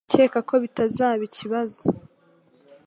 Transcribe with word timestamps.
Ndakeka 0.07 0.39
ko 0.49 0.55
bitazaba 0.63 1.21
ikibazo 1.29 1.81